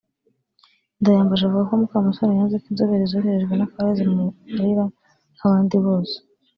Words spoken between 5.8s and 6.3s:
bose